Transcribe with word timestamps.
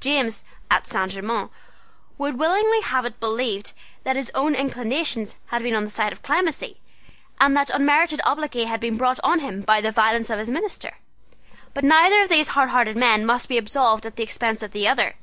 James, 0.00 0.42
at 0.72 0.88
Saint 0.88 1.12
Germain's 1.12 1.50
would 2.18 2.36
willingly 2.36 2.80
have 2.80 3.04
had 3.04 3.12
it 3.12 3.20
believed 3.20 3.74
that 4.02 4.16
his 4.16 4.28
own 4.34 4.56
inclinations 4.56 5.36
had 5.46 5.62
been 5.62 5.76
on 5.76 5.84
the 5.84 5.88
side 5.90 6.10
of 6.10 6.20
clemency, 6.20 6.80
and 7.38 7.56
that 7.56 7.70
unmerited 7.70 8.20
obloquy 8.24 8.64
had 8.64 8.80
been 8.80 8.96
brought 8.96 9.20
on 9.22 9.38
him 9.38 9.60
by 9.62 9.80
the 9.80 9.92
violence 9.92 10.30
of 10.30 10.38
his 10.40 10.50
minister. 10.50 10.96
But 11.74 11.84
neither 11.84 12.20
of 12.22 12.28
these 12.28 12.48
hardhearted 12.48 12.96
men 12.96 13.24
must 13.24 13.48
be 13.48 13.56
absolved 13.56 14.04
at 14.04 14.16
the 14.16 14.24
expense 14.24 14.64
of 14.64 14.72
the 14.72 14.88
other. 14.88 15.14